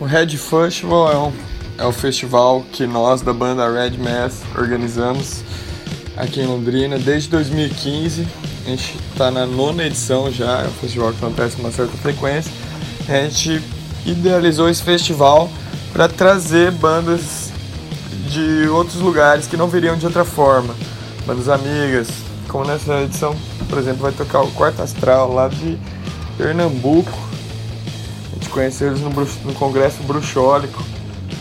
[0.00, 1.32] O Red Festival é um,
[1.78, 5.44] é um festival que nós da banda Red Mass organizamos
[6.16, 8.26] aqui em Londrina desde 2015.
[8.66, 11.96] A gente está na nona edição já, é um festival que acontece com uma certa
[11.98, 12.50] frequência.
[13.08, 13.62] A gente
[14.04, 15.48] idealizou esse festival
[15.92, 17.52] para trazer bandas
[18.28, 20.74] de outros lugares que não viriam de outra forma.
[21.24, 22.08] Bandas amigas,
[22.48, 23.36] como nessa edição,
[23.68, 25.78] por exemplo, vai tocar o Quarto Astral lá de
[26.36, 27.33] Pernambuco.
[28.54, 30.80] Conheceu eles no, no Congresso Bruxólico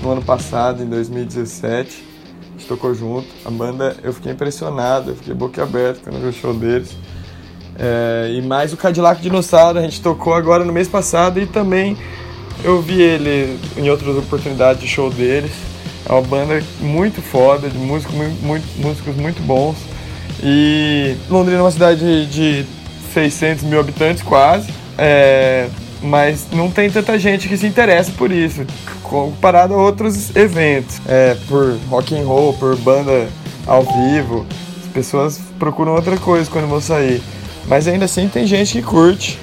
[0.00, 2.04] no ano passado, em 2017.
[2.38, 3.26] A gente tocou junto.
[3.44, 6.96] A banda, eu fiquei impressionado, eu fiquei boquiaberto quando vi o show deles.
[7.76, 11.98] É, e mais o Cadillac Dinossauro, a gente tocou agora no mês passado e também
[12.62, 15.50] eu vi ele em outras oportunidades de show deles.
[16.08, 19.76] É uma banda muito foda, de músicos muito, músicos muito bons.
[20.44, 22.64] E Londrina é uma cidade de
[23.12, 25.68] 600 mil habitantes quase, é,
[26.02, 28.64] mas não tem tanta gente que se interessa por isso,
[29.02, 33.28] comparado a outros eventos, é, por rock and roll, por banda
[33.66, 34.46] ao vivo.
[34.82, 37.22] As pessoas procuram outra coisa quando vão sair,
[37.66, 39.38] mas ainda assim tem gente que curte.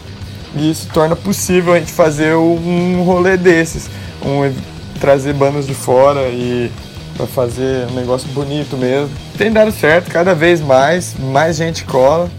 [0.55, 3.89] E isso torna possível a gente fazer um rolê desses,
[4.25, 4.51] um,
[4.99, 6.71] trazer bandas de fora e
[7.17, 9.09] para fazer um negócio bonito mesmo.
[9.37, 12.29] Tem dado certo, cada vez mais, mais gente cola,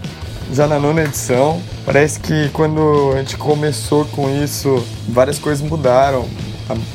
[0.51, 1.61] já na nona edição.
[1.85, 6.27] Parece que quando a gente começou com isso, várias coisas mudaram.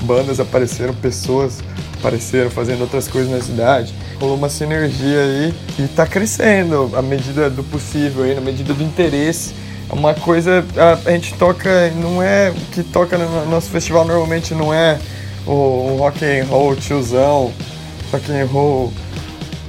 [0.03, 1.59] Bandas apareceram, pessoas
[1.99, 3.95] apareceram fazendo outras coisas na cidade.
[4.21, 8.83] Rolou uma sinergia aí e está crescendo à medida do possível, aí, na medida do
[8.83, 9.55] interesse
[9.91, 14.55] uma coisa a, a, gente toca não é o que toca no nosso festival normalmente
[14.55, 14.99] não é
[15.47, 17.53] o, o rock and roll tiozão
[18.11, 18.93] rock and roll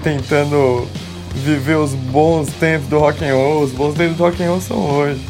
[0.02, 0.88] tentando
[1.36, 4.62] viver os bons tempos do rock and roll os bons tempos do rock and roll
[4.62, 5.22] são hoje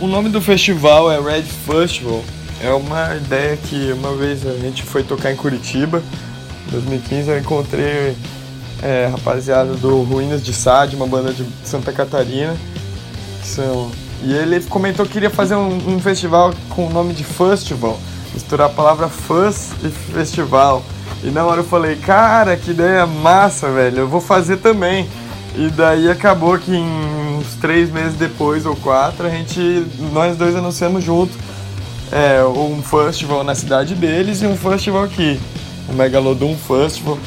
[0.00, 2.22] o nome do festival é Red Festival
[2.62, 6.02] é uma ideia que uma vez a gente foi tocar em Curitiba
[6.68, 8.16] em 2015 eu encontrei
[8.82, 12.56] é, rapaziada do Ruínas de Sade, uma banda de Santa Catarina.
[13.42, 13.90] São...
[14.22, 17.98] E ele comentou que queria fazer um, um festival com o nome de Festival,
[18.34, 20.84] misturar a palavra fuzz e festival.
[21.22, 25.08] E na hora eu falei, cara, que ideia massa, velho, eu vou fazer também.
[25.54, 31.04] E daí acabou que uns três meses depois ou quatro, a gente, nós dois anunciamos
[31.04, 31.32] junto
[32.12, 35.40] é, um festival na cidade deles e um festival aqui,
[35.88, 37.18] o Megalodon Festival.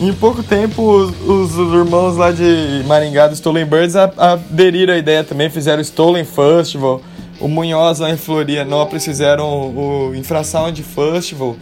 [0.00, 5.22] Em pouco tempo, os, os, irmãos lá de Maringá do Stolen Birds aderiram à ideia
[5.22, 7.02] também, fizeram o Stolen Festival.
[7.38, 11.56] O Munhoz lá em Florianópolis fizeram o Infrasound Festival.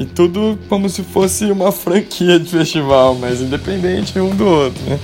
[0.00, 4.98] E tudo como se fosse uma franquia de festival, mas independente um do outro, né?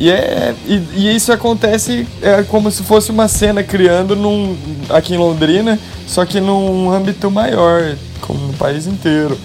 [0.00, 4.56] E, é, e, e, isso acontece é como se fosse uma cena criando num,
[4.88, 9.38] aqui em Londrina, só que num âmbito maior, como no país inteiro.